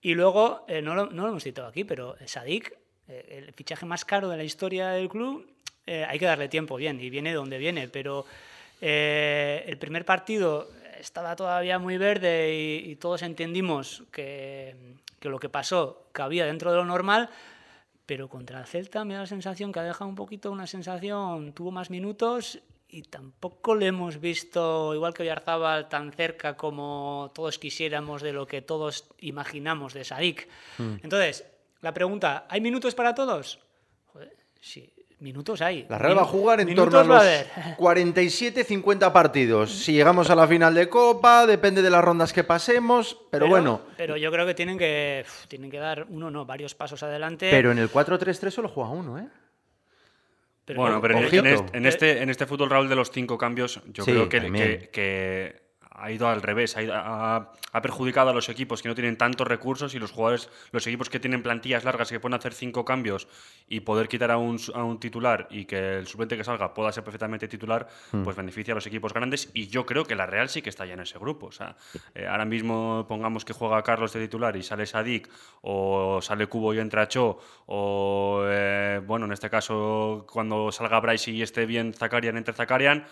[0.00, 2.72] Y luego, eh, no, lo, no lo hemos citado aquí, pero Sadik,
[3.08, 5.46] eh, el fichaje más caro de la historia del club,
[5.86, 8.26] eh, hay que darle tiempo bien, y viene donde viene, pero
[8.80, 10.68] eh, el primer partido
[11.00, 14.76] estaba todavía muy verde y, y todos entendimos que,
[15.18, 17.30] que lo que pasó cabía dentro de lo normal,
[18.04, 21.52] pero contra el Celta me da la sensación que ha dejado un poquito una sensación,
[21.52, 27.58] tuvo más minutos y tampoco le hemos visto, igual que Oyarzábal, tan cerca como todos
[27.58, 30.48] quisiéramos de lo que todos imaginamos de Sadik.
[30.78, 31.44] Entonces,
[31.80, 33.58] la pregunta, ¿hay minutos para todos?
[34.06, 35.86] Joder, Sí, minutos hay.
[35.88, 37.46] La Real va a jugar en torno a los haber.
[37.78, 39.70] 47-50 partidos.
[39.70, 43.82] Si llegamos a la final de Copa, depende de las rondas que pasemos, pero, bueno.
[43.96, 47.48] Pero yo creo que tienen que, tienen que dar uno, no, varios pasos adelante.
[47.50, 49.28] Pero en el 4-3-3 solo juega uno, ¿eh?
[50.68, 53.82] Pero- Bueno, pero en, este, en, este, en este fútbol, Raúl, de los cinco cambios,
[53.92, 55.67] yo Sí, creo que- que
[56.00, 59.16] ha ido al revés, ha, ido- ha- ha perjudicado a los equipos que no tienen
[59.16, 62.84] tantos recursos y los jugadores, los equipos que tienen plantillas largas que pueden hacer cinco
[62.84, 63.28] cambios
[63.68, 66.72] y poder quitar a un, su- a un titular y que el suplente que salga
[66.74, 68.22] pueda ser perfectamente titular, Hmm.
[68.24, 70.86] pues beneficia a los equipos grandes y yo creo que la Real sí que está
[70.86, 71.46] ya en ese grupo.
[71.46, 71.76] O sea,
[72.14, 75.28] eh, ahora mismo pongamos que juega Carlos de titular y sale Sadik
[75.62, 81.30] o sale Cubo y entra Cho o, eh, bueno, en este caso cuando salga Bryce
[81.32, 83.04] y esté bien Zakarian, entre Zakarian,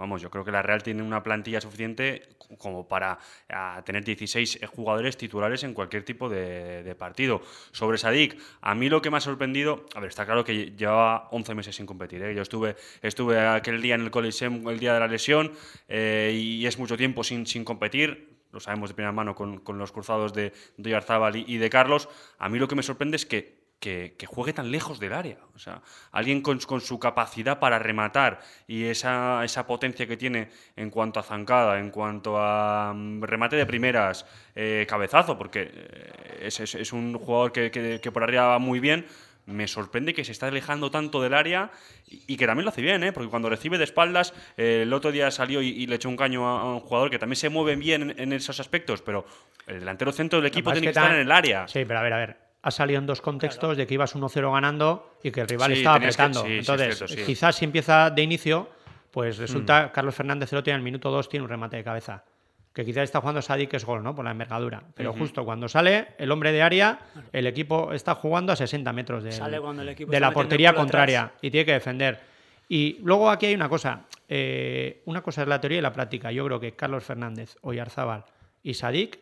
[0.00, 2.22] Vamos, yo creo que la Real tiene una plantilla suficiente
[2.56, 3.18] como para
[3.50, 7.42] ah, tener 16 jugadores titulares en cualquier tipo de, de partido.
[7.70, 11.28] Sobre Sadik, a mí lo que me ha sorprendido, a ver, está claro que llevaba
[11.32, 12.22] 11 meses sin competir.
[12.22, 12.34] ¿eh?
[12.34, 15.52] Yo estuve, estuve aquel día en el Coliseum, el día de la lesión,
[15.86, 18.38] eh, y es mucho tiempo sin, sin competir.
[18.52, 21.68] Lo sabemos de primera mano con, con los cruzados de, de Oyarzábal y, y de
[21.68, 22.08] Carlos.
[22.38, 25.38] A mí lo que me sorprende es que que, que juegue tan lejos del área.
[25.54, 25.80] O sea,
[26.12, 31.18] alguien con, con su capacidad para rematar y esa, esa potencia que tiene en cuanto
[31.18, 36.74] a zancada, en cuanto a mm, remate de primeras, eh, cabezazo, porque eh, es, es-
[36.74, 39.06] es un jugador que, que- que por arriba va muy bien.
[39.46, 41.70] Me sorprende que se está alejando tanto del área
[42.06, 43.12] y, y que también lo hace bien, ¿eh?
[43.12, 46.16] porque cuando recibe de espaldas, eh, el otro día salió y, y le echó un
[46.16, 49.24] caño a, a un jugador que también se mueve bien en, en esos aspectos, pero
[49.66, 51.66] el delantero centro del equipo tiene que estar en el área.
[51.66, 52.49] Sí, pero a ver, a ver.
[52.62, 55.78] Ha salido en dos contextos de que ibas 1-0 ganando y que el rival Sí,
[55.78, 56.42] estaba que- apretando.
[56.44, 58.68] sí, Entonces, cierto, quizás si empieza de inicio,
[59.10, 59.92] pues resulta Mm.
[59.92, 62.24] Carlos Fernández Celotti en el minuto 2 tiene un remate de cabeza.
[62.72, 64.14] Que quizás está jugando Sadik, que es gol, ¿no?
[64.14, 64.82] Por la envergadura.
[64.94, 67.00] Pero justo cuando sale el hombre de área,
[67.32, 71.38] el equipo está jugando a 60 metros de, Sale el la portería contraria atrás.
[71.42, 72.20] y tiene que defender.
[72.68, 74.04] Y luego aquí hay una cosa.
[74.28, 76.30] eh, una cosa es la teoría y la práctica.
[76.30, 78.24] Yo creo que Carlos Fernández, Oyarzábal
[78.62, 79.18] y Sadik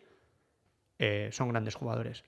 [0.98, 2.24] eh, son grandes jugadores.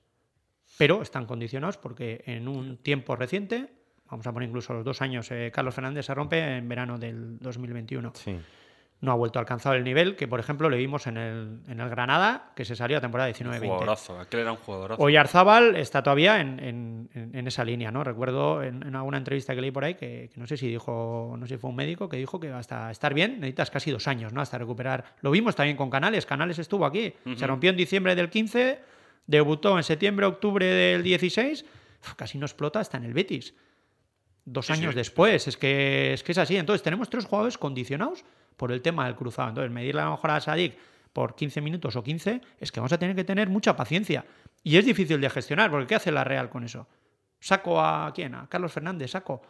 [0.80, 3.68] Pero están condicionados porque en un tiempo reciente,
[4.10, 7.38] vamos a poner incluso los dos años, eh, Carlos Fernández se rompe en verano del
[7.38, 8.12] 2021.
[8.14, 8.36] Sí.
[9.02, 11.80] No ha vuelto a alcanzar el nivel que, por ejemplo, le vimos en el, en
[11.80, 13.60] el Granada, que se salió a temporada 19-20.
[13.60, 15.02] Jugadorazo, aquel era un jugadorazo.
[15.02, 16.60] Oyarzábal está todavía en,
[17.14, 18.04] en- en- esa línea, ¿no?
[18.04, 21.46] Recuerdo en, alguna entrevista que leí por ahí que, que no sé si dijo, no
[21.46, 24.34] sé si fue un médico que dijo que hasta estar bien necesitas casi dos años,
[24.34, 24.42] ¿no?
[24.42, 25.02] Hasta recuperar.
[25.22, 26.26] Lo vimos también con Canales.
[26.26, 27.14] Canales estuvo aquí.
[27.36, 28.80] Se rompió en diciembre del 15,
[29.30, 31.64] debutó en septiembre, octubre del 16.
[32.02, 33.54] Uf, casi no explota hasta en el Betis.
[34.44, 35.46] Dos Sí, años sí, después.
[35.46, 36.56] Es, que, es que es así.
[36.56, 38.24] Entonces tenemos tres jugadores condicionados
[38.56, 39.48] por el tema del cruzado.
[39.50, 40.76] Entonces medirle a lo mejor a Sadik
[41.12, 44.24] por 15 minutos o 15 es que vamos a tener que tener mucha paciencia.
[44.64, 46.86] Y es difícil de gestionar, porque ¿qué hace la Real con eso?
[47.38, 48.34] ¿Saco a quién?
[48.34, 49.12] ¿A Carlos Fernández?
[49.12, 49.42] ¿Saco?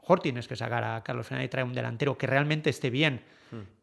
[0.00, 3.22] Mejor tienes que sacar a Carlos Fernández y traer un delantero que realmente esté bien.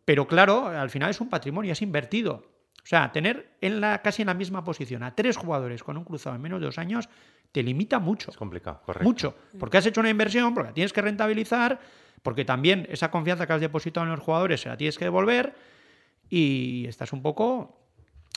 [0.05, 2.50] Pero claro, al final es un patrimonio, es invertido.
[2.83, 6.03] O sea, tener en la, casi en la misma posición a tres jugadores con un
[6.03, 7.09] cruzado en menos de dos años
[7.51, 8.31] te limita mucho.
[8.31, 9.03] Es complicado, correcto.
[9.07, 9.35] Mucho.
[9.59, 11.79] Porque has hecho una inversión, porque la tienes que rentabilizar,
[12.23, 15.53] porque también esa confianza que has depositado en los jugadores se la tienes que devolver
[16.29, 17.77] y estás un poco,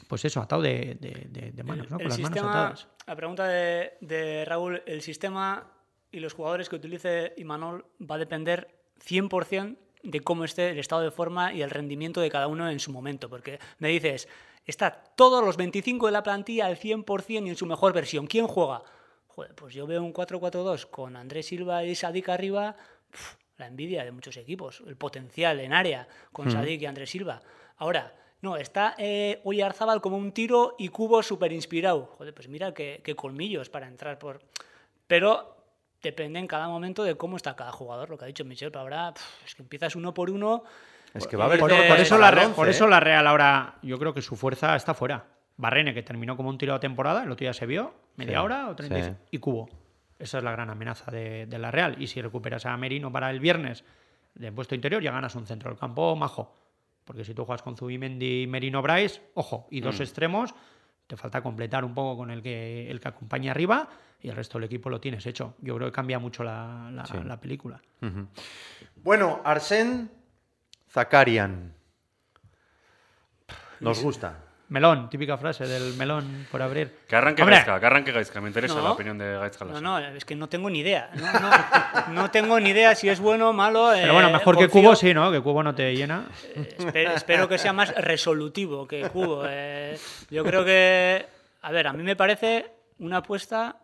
[0.09, 1.97] pues eso, atado de, de- de- de manos, ¿no?
[1.97, 2.89] Con el las manos sistema, atadas.
[3.07, 5.71] la pregunta de, de Raúl, el sistema
[6.11, 8.69] y los jugadores que utilice Imanol va a depender
[9.05, 12.79] 100% de cómo esté el estado de forma y el rendimiento de cada uno en
[12.79, 13.29] su momento.
[13.29, 14.29] Porque me dices,
[14.67, 18.27] está todos los 25 de la plantilla al 100% y en su mejor versión.
[18.27, 18.83] ¿Quién juega?
[19.29, 22.77] Joder, pues yo veo un 4-4-2 con Andrés Silva y Sadik arriba,
[23.11, 27.41] pf, la envidia de muchos equipos, el potencial en área con Sadik y Andrés Silva.
[27.79, 32.07] Ahora, no, está eh, Oyarzábal como un tiro y Cubo súper inspirado.
[32.19, 34.41] Joder, pues mira qué, qué colmillos para entrar por...
[35.07, 35.54] Pero
[36.09, 38.81] depende en cada momento de cómo está cada jugador, lo que ha dicho Michel, pero
[38.83, 40.65] ahora pf, es que empiezas uno por uno.
[41.13, 42.69] Es que va a haber Por, Eh, por eso la, para Re- el once, por
[42.69, 45.25] eso la Real ahora, yo creo que su fuerza está fuera.
[45.57, 48.45] Barrene, que terminó como un tiro de temporada, el otro día se vio, media Sí,
[48.45, 49.17] hora o 35.
[49.23, 49.29] sí.
[49.31, 49.69] Y Cubo.
[50.19, 51.95] Esa es la gran amenaza de, de la Real.
[52.01, 53.85] Y si recuperas a Merino para el viernes
[54.35, 56.57] de puesto interior, ya ganas un centro del campo majo.
[57.05, 59.85] Porque si tú juegas con Zubimendi, Merino, Bryce, ojo, y Mm.
[59.85, 60.55] dos extremos,
[61.07, 63.89] te falta completar un poco con el que, el que acompaña arriba
[64.21, 65.55] y el resto del equipo lo tienes hecho.
[65.61, 67.15] Yo creo que cambia mucho la, la- Sí.
[67.25, 67.81] la película.
[69.03, 70.11] Bueno, Arsen
[70.91, 71.75] Zakarian.
[73.81, 74.39] Nos gusta.
[74.69, 76.91] Melón, típica frase del melón por abrir.
[77.07, 78.41] Que arranque Hombre, Gaizka, que arranque Gaizka.
[78.41, 78.83] Me interesa No.
[78.83, 79.67] la opinión de Gaizka.
[79.67, 81.11] No, no, es que no tengo ni idea.
[81.15, 83.91] No, no- no tengo ni idea si es bueno o malo.
[83.93, 85.31] Pero bueno, eh, mejor que Cubo sí, ¿no?
[85.31, 86.25] Que Cubo no te llena.
[86.57, 89.45] Espe- espero que sea más resolutivo que Cubo.
[89.47, 89.99] Eh,
[90.31, 91.27] yo creo que,
[91.63, 92.67] a ver, a mí me parece
[93.01, 93.77] una apuesta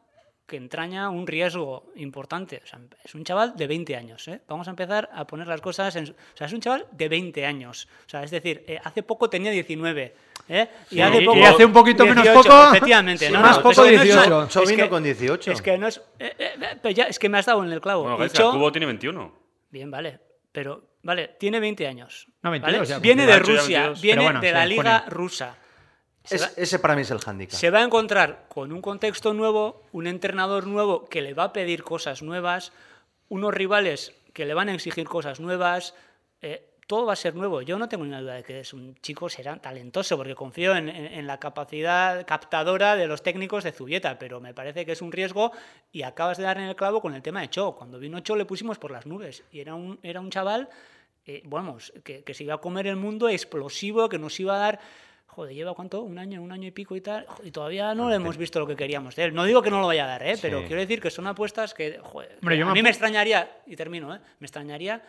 [0.51, 2.61] que entraña un riesgo importante.
[2.65, 4.27] O sea, es un chaval de 20 años.
[4.27, 4.41] ¿eh?
[4.49, 6.07] Vamos a empezar a poner las cosas en...
[6.07, 7.87] su- O sea, es un chaval de 20 años.
[8.07, 10.15] O sea, es decir, eh, hace poco tenía 19.
[10.49, 10.69] ¿eh?
[10.91, 13.27] Y, Sí, hace y poco, hace un poquito menos 18, poco, Efectivamente.
[13.29, 14.77] sí, no, más no, poco, es que no es- 18.
[14.77, 15.53] Que- con 18.
[15.53, 15.99] Es que no es...
[16.19, 18.03] eh, eh, eh, pero ya, es que me has dado en el clavo.
[18.03, 19.33] Bueno, He Gaizka, dicho- Cubo tiene 21.
[19.71, 20.19] Bien, vale.
[20.51, 22.27] Pero, vale, tiene 20 años.
[22.43, 22.89] No, 22 ¿vale?
[22.89, 24.03] ya, Viene porque de hecho Rusia, 22.
[24.03, 25.11] viene bueno, de la liga pone.
[25.15, 25.57] rusa.
[26.33, 27.59] Es- va- ese para mí es el hándicap.
[27.59, 31.53] se va a encontrar con un contexto nuevo, un entrenador nuevo que le va a
[31.53, 32.73] pedir cosas nuevas,
[33.29, 35.95] unos rivales que le van a exigir cosas nuevas.
[36.43, 37.63] eh, todo va a ser nuevo.
[37.63, 40.89] Yo no tengo ninguna duda de que es un chico será talentoso, porque confío en,
[40.89, 45.01] en- en la capacidad captadora de los técnicos de Zubieta, pero me parece que es
[45.03, 45.53] un riesgo
[45.93, 47.77] y acabas de dar en el clavo con el tema de Cho.
[47.77, 50.69] Cuando vino Cho le pusimos por las nubes y era un, era un chaval,
[51.27, 54.59] eh, vamos, que, que se iba a comer el mundo explosivo, que nos iba a
[54.59, 54.81] dar
[55.31, 56.03] Joder, lleva cuánto?
[56.03, 57.25] Un año, un año y pico y tal.
[57.45, 59.35] Y todavía no le hemos visto lo que queríamos de él.
[59.35, 60.35] No digo que no lo vaya a dar, ¿eh?
[60.43, 62.91] pero quiero decir que son apuestas que, joder, Hombre, que yo a me mí me
[62.91, 64.21] extrañaría, y termino, ¿eh?
[64.41, 65.03] me extrañaría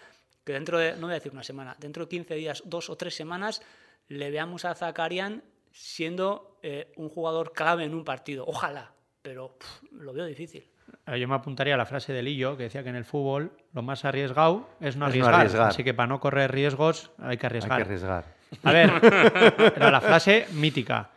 [0.43, 2.95] que dentro de, no voy a decir una semana, dentro de 15 días, dos o
[2.95, 3.62] tres semanas,
[4.07, 8.45] le veamos a Zakarian siendo eh, un jugador clave en un partido.
[8.47, 10.67] Ojalá, pero pff, lo veo difícil.
[11.07, 13.51] Eh, Yo me apuntaría a la frase de Lillo que decía que en el fútbol
[13.73, 15.67] lo más arriesgado es no Es no arriesgar.
[15.69, 17.77] Así que para no correr riesgos hay que Hay arriesgar.
[17.77, 18.25] que arriesgar.
[18.63, 18.91] A ver,
[19.75, 21.09] era la frase mítica.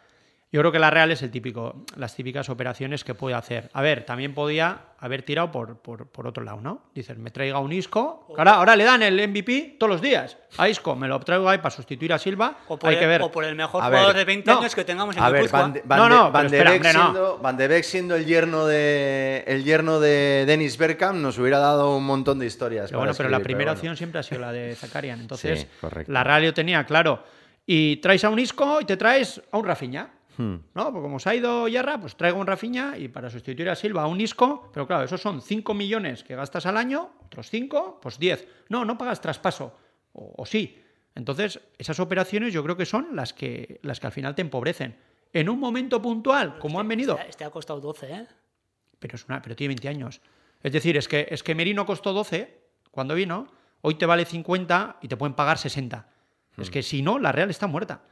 [0.55, 3.71] Yo creo que la Real es el típico, las típicas operaciones que puede hacer.
[3.73, 6.81] A ver, también podía haber tirado por, por, por otro lado, ¿no?
[6.95, 8.25] Dices, me traiga un Isco.
[8.39, 10.37] Ahora, ahora le dan el MVP todos los días.
[10.57, 12.57] A Isco me lo traigo ahí para sustituir a Silva.
[12.69, 13.23] O por, Hay el, que ver.
[13.23, 14.59] o por el mejor A jugador ver, de 20 no.
[14.61, 15.49] años que tengamos en A ver.
[15.51, 17.03] Van de, Van No, no, Van pero de espera, Beek hombre, no.
[17.03, 21.59] siendo, Van de Beek siendo el yerno de el yerno de Dennis Bergkamp nos hubiera
[21.59, 22.91] dado un montón de historias.
[22.91, 23.79] Pero bueno, pero la primera bueno.
[23.81, 25.19] opción siempre ha sido la de Zakarian.
[25.21, 26.13] Entonces, Sí, correcto.
[26.13, 27.25] la Real yo tenía claro.
[27.67, 30.09] Y traes a un Isco y te traes a un Rafiña.
[30.37, 30.57] Hmm.
[30.75, 30.93] ¿No?
[30.93, 34.03] Pues como se ha ido Yarra, pues traigo un Rafiña y para sustituir a Silva
[34.03, 34.71] a un Isco.
[34.73, 38.47] Pero claro, esos son 5 millones que gastas al año, otros 5, pues 10.
[38.69, 39.77] No, no pagas traspaso.
[40.13, 40.81] O, o sí.
[41.15, 44.97] Entonces, esas operaciones yo creo que son las que, las que al final te empobrecen.
[45.33, 47.17] En un momento puntual, como han venido.
[47.17, 48.27] Este, este ha costado 12, ¿eh?
[48.99, 50.21] Pero, es una, pero tiene 20 años.
[50.63, 52.59] Es decir, es que, es que Merino costó 12
[52.91, 53.49] cuando vino,
[53.83, 56.09] hoy te vale 50 y te pueden pagar 60.
[56.57, 58.03] Es que si no, la Real está muerta.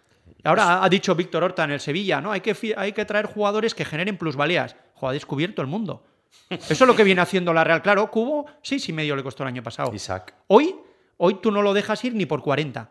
[0.45, 2.33] Ahora ha- ha dicho Víctor Horta en el Sevilla, ¿no?
[2.33, 4.77] Hay que, hay que traer jugadores que generen plusvalías.
[4.95, 6.05] Jo, ha descubierto el mundo.
[6.51, 7.83] Eso es lo que viene haciendo la Real.
[7.83, 9.93] Claro, Cubo, seis y medio le costó el año pasado.
[9.95, 10.35] Isaac.
[10.49, 10.75] Hoy,
[11.17, 12.91] hoy tú no lo dejas ir ni por 40.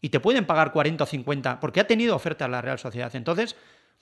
[0.00, 3.14] Y te pueden pagar 40 o 50, porque ha tenido ofertas la Real Sociedad.
[3.14, 3.54] Entonces,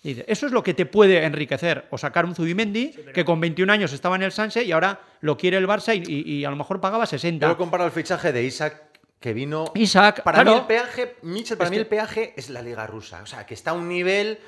[0.03, 1.87] dice, eso es lo que te puede enriquecer.
[1.90, 5.37] O sacar un Zubimendi, que con 21 años estaba en el Sanse y ahora lo
[5.37, 7.48] quiere el Barça y, y- y a lo mejor pagaba 60.
[7.48, 8.81] Yo comparo el fichaje de Isaac
[9.20, 9.70] que vino.
[9.74, 10.52] Isaac, para claro.
[10.52, 13.20] mí el peaje, Mitchell, para Es mí que- el peaje es la liga rusa.
[13.22, 14.38] O sea, que está a un nivel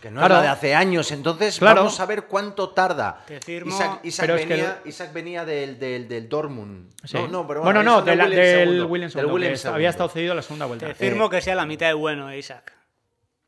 [0.00, 0.34] que no Claro.
[0.36, 1.10] es la de hace años.
[1.12, 1.82] Entonces, Claro.
[1.82, 3.22] vamos a ver cuánto tarda.
[3.26, 6.90] Te firmo- Isaac, Isaac que venía, Isaac venía del, del, del Dortmund.
[7.04, 7.18] Sí.
[7.18, 8.58] No, no, pero bueno, bueno, no, de la- Williams del
[9.12, 9.34] segundo.
[9.34, 10.86] Williams, había estado cedido la segunda vuelta.
[10.86, 12.72] Te firmo que sea la mitad de bueno, Isaac.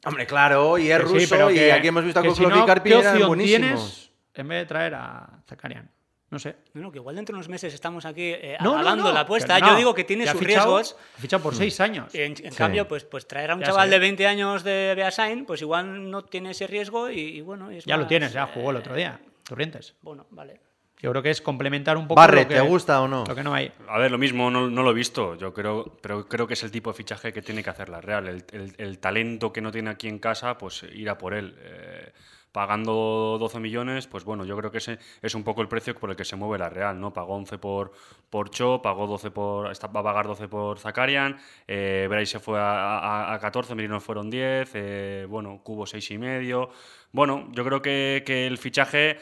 [0.04, 2.30] Hombre, claro, y es Que sí, ruso, pero y que- aquí hemos visto a que
[2.34, 3.68] si no, ¿qué eran opción buenísimos.
[3.70, 5.90] tienes en vez de traer a Zakarian?
[6.28, 6.56] No sé.
[6.74, 9.20] No, no, que igual dentro de unos meses estamos aquí eh, No, no, no, la
[9.20, 9.58] apuesta.
[9.60, 10.96] Yo digo que tiene sus fichado- riesgos.
[11.16, 12.12] ha fichado por seis años.
[12.14, 13.94] En, en cambio, pues, pues traer a un Ya chaval sé.
[13.94, 17.70] de 20 años de Beasain, pues igual no tiene ese riesgo y, y bueno.
[17.70, 19.20] es Ya lo más, tienes, ya jugó el eh, otro día.
[19.44, 19.94] Torrientes.
[20.02, 20.60] Bueno, vale.
[20.98, 22.18] Yo creo que es complementar un poco.
[22.20, 23.22] Barret, lo que, ¿te gusta o no?
[23.28, 23.70] Lo que no hay.
[23.86, 26.62] A ver, lo mismo, no, no lo he visto, yo creo, pero creo que es
[26.64, 28.26] el tipo de fichaje que tiene que hacer la Real.
[28.26, 31.54] El, el- el talento que no tiene aquí en casa, pues ir a por él.
[31.60, 32.12] Eh,
[32.56, 36.08] pagando 12 millones, pues bueno, yo creo que ese es un poco el precio por
[36.08, 37.12] el que se mueve la Real, ¿no?
[37.12, 37.92] Pagó 11 por,
[38.30, 41.36] por Cho, pagó 12 por, está- va a pagar 12 por Zakarian,
[41.68, 46.10] eh, Bray se fue a, a- a 14, Merino fueron 10, eh, bueno, Cubo 6
[46.12, 46.70] y medio.
[47.12, 49.18] Bueno, yo creo que el fichaje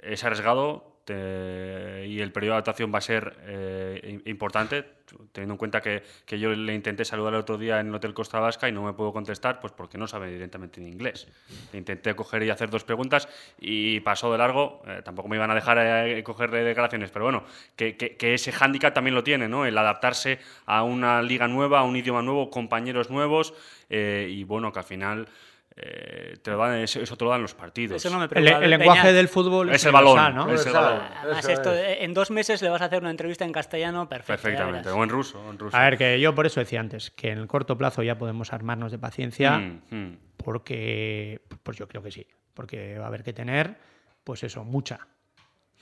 [0.00, 4.84] es arriesgado te- y el periodo de adaptación va a ser eh, im- importante,
[5.32, 8.14] teniendo en cuenta que, que yo le intenté saludar el otro día en el Hotel
[8.14, 11.26] Costa Vasca y no me puedo contestar pues porque no sabe directamente en inglés.
[11.72, 13.28] Le intenté coger y hacer dos preguntas
[13.60, 17.44] y pasó de largo, eh, tampoco me iban a dejar eh, cogerle declaraciones, pero bueno,
[17.76, 19.66] que, que- que ese hándicap también lo tiene, ¿no?
[19.66, 23.52] el adaptarse a una liga nueva, a un idioma nuevo, compañeros nuevos
[23.88, 25.28] eh, y bueno, que al final...
[25.76, 27.96] eh, te lo dan, eso, eso te lo dan los partidos.
[28.04, 29.12] Eso no me El, lenguaje Peña.
[29.12, 30.42] del fútbol Es el balón, universal, ¿no?
[30.54, 30.82] es el Universal.
[30.98, 31.12] balón.
[31.22, 31.96] Además, Eso esto, es.
[32.00, 34.42] en dos meses le vas a hacer una entrevista en castellano perfecto.
[34.42, 35.40] Perfectamente, o en ruso.
[35.40, 35.76] o en ruso.
[35.76, 38.52] A ver, que yo por eso decía antes, que en el corto plazo ya podemos
[38.52, 40.16] armarnos de paciencia, Mm, mm.
[40.64, 43.76] porque, pues yo creo que sí, porque va a haber que tener,
[44.24, 45.06] pues eso, mucha,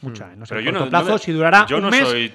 [0.02, 0.34] mucha.
[0.36, 2.06] No sé, Pero en yo corto no plazo, me- si durará yo un no mes...
[2.08, 2.32] soy-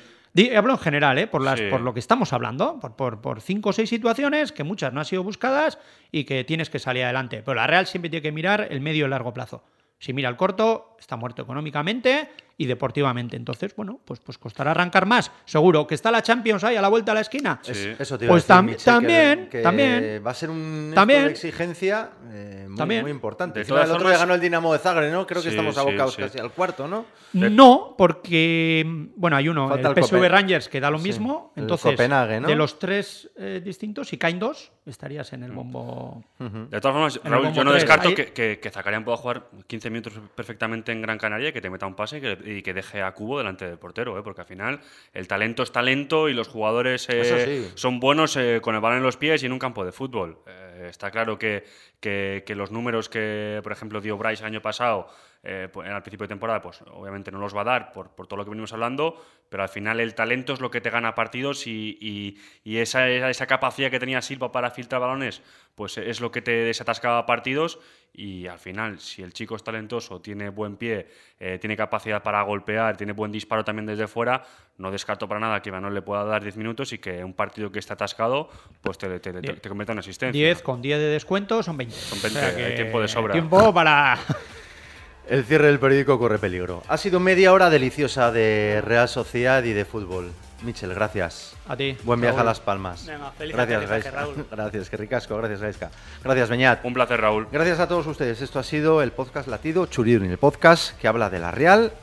[0.56, 1.28] hablo en general, ¿eh?
[1.28, 1.68] por, las, Sí.
[1.70, 5.00] por lo que estamos hablando, por, por, por cinco o seis situaciones que muchas no
[5.00, 5.78] han sido buscadas
[6.12, 7.44] y que tienes que salir adelante.
[7.44, 9.64] Pero la Real siempre tiene que mirar el medio y largo plazo.
[10.00, 13.36] Si mira el corto, está muerto económicamente y deportivamente.
[13.36, 15.32] Entonces, bueno, pues, pues costará arrancar más.
[15.46, 17.60] Seguro que está la Champions ahí a la vuelta de la esquina.
[17.68, 20.24] Es- Eso te iba Pues a tam- decir, Michel, también, que, que también.
[20.26, 21.26] Va a ser un esto También.
[21.28, 23.02] exigencia eh, muy, También.
[23.02, 23.56] muy importante.
[23.60, 25.26] De Encima, todas el otro formas- día ganó el Dinamo de Zagreb, ¿no?
[25.28, 26.22] Creo que Sí, estamos sí, abocados sí.
[26.22, 27.06] casi al cuarto, ¿no?
[27.34, 28.86] No, porque
[29.16, 31.52] bueno, hay uno, Falta el el PSV Copen- Rangers que da lo Sí, mismo.
[31.56, 32.48] Entonces, Copenhague, ¿no?
[32.48, 36.24] de los tres eh, distintos, si caen dos, estarías en el bombo.
[36.40, 39.90] De todas formas, Raúl, yo no descarto ahí- que, que, que Zakarian pueda jugar 15
[39.90, 42.74] minutos perfectamente en Gran Canaria y que te meta un pase y que, y que
[42.74, 44.22] deje a Cubo delante del portero, ¿eh?
[44.24, 44.80] porque al final
[45.14, 47.72] el talento es talento y los jugadores eh, sí.
[47.76, 50.40] son buenos eh, con el balón en los pies y en un campo de fútbol.
[50.48, 51.64] Eh, está claro que,
[52.00, 55.08] que- que los números que, por ejemplo, dio Bryce el año pasado
[55.46, 58.28] eh, pues, al principio de temporada, pues obviamente no los va a dar por, por
[58.28, 61.16] todo lo que venimos hablando, pero al final el talento es lo que te gana
[61.16, 65.42] partidos y, y- y esa, esa capacidad que tenía Silva para filtrar balones,
[65.76, 67.78] pues es lo que te desatascaba partidos
[68.16, 71.08] y al final, si el chico es talentoso, tiene buen pie,
[71.40, 74.44] eh, tiene capacidad para golpear, tiene buen disparo también desde fuera,
[74.78, 77.72] no descarto para nada que Imanol le pueda dar 10 minutos y que un partido
[77.72, 78.50] que está atascado,
[78.82, 80.40] pues te, te, te, te convierta en asistencia.
[80.46, 81.96] 10 con 10 de descuento son 20.
[81.96, 83.34] Son 20, hay tiempo de sobra.
[83.34, 84.18] Tiempo para.
[85.28, 86.84] El cierre del periódico corre peligro.
[86.88, 90.34] Ha sido media hora deliciosa de Real Sociedad y de fútbol.
[90.64, 91.56] Michel, gracias.
[91.68, 91.98] A ti.
[92.04, 92.44] Buen viaje a.
[92.44, 93.06] Las Palmas.
[93.06, 94.12] Venga, feliz gracias, Gaisca.
[94.12, 94.46] Raúl.
[94.52, 95.38] Gracias, que ricasco.
[95.38, 95.92] Gracias, Gaisca.
[96.24, 96.86] Gracias, Beñat.
[96.86, 97.48] Un placer, Raúl.
[97.52, 98.42] Gracias a todos ustedes.
[98.42, 101.94] Esto ha sido el podcast Latido Churiurni, el podcast que habla de la Real,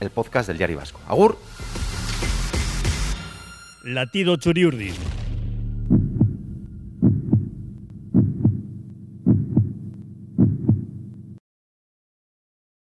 [0.00, 1.00] el podcast del Diario Vasco.
[1.08, 1.38] Agur.
[3.84, 4.94] Latido Churiurdin.